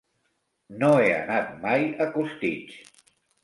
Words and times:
No 0.83 0.89
he 1.03 1.11
anat 1.19 1.53
mai 1.67 1.87
a 2.07 2.11
Costitx. 2.19 2.85